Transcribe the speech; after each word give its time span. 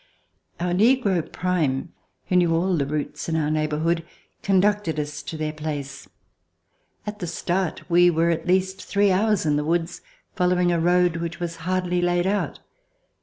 Our 0.59 0.73
negro. 0.73 1.31
Prime, 1.31 1.93
who 2.25 2.35
knew 2.35 2.55
all 2.55 2.75
the 2.75 2.87
routes 2.87 3.29
in 3.29 3.35
our 3.35 3.51
neighborhood, 3.51 4.03
conducted 4.41 4.99
us 4.99 5.21
to 5.21 5.37
their 5.37 5.53
place. 5.53 6.09
At 7.05 7.19
the 7.19 7.27
start 7.27 7.87
we 7.87 8.09
were 8.09 8.31
at 8.31 8.47
least 8.47 8.83
three 8.83 9.11
hours 9.11 9.45
in 9.45 9.57
the 9.57 9.63
woods, 9.63 10.01
fol 10.35 10.47
lowing 10.47 10.71
a 10.71 10.79
road 10.79 11.17
which 11.17 11.39
was 11.39 11.57
hardly 11.67 12.01
laid 12.01 12.25
out. 12.25 12.61